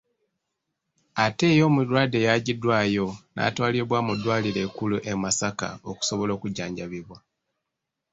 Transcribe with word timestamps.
Ate 1.25 1.47
ye 1.55 1.61
omulwadde 1.69 2.19
yaggiddwayo 2.27 3.07
n'atwalibwa 3.33 3.97
mu 4.07 4.13
ddwaliro 4.17 4.59
ekkulu 4.67 4.97
e 5.11 5.13
Masaka 5.21 5.67
okusobola 5.91 6.31
okujjanjabibwa. 6.33 7.17